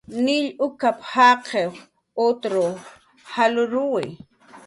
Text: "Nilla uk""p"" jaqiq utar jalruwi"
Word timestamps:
"Nilla 0.25 0.51
uk""p"" 0.65 0.95
jaqiq 1.11 1.75
utar 2.25 2.53
jalruwi" 3.31 4.03